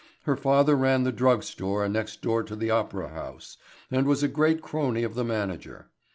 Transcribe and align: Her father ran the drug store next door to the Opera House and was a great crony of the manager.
Her 0.23 0.35
father 0.35 0.75
ran 0.75 1.03
the 1.03 1.11
drug 1.11 1.43
store 1.43 1.87
next 1.87 2.23
door 2.23 2.41
to 2.41 2.55
the 2.55 2.71
Opera 2.71 3.09
House 3.09 3.57
and 3.91 4.07
was 4.07 4.23
a 4.23 4.27
great 4.27 4.59
crony 4.59 5.03
of 5.03 5.13
the 5.13 5.23
manager. 5.23 5.91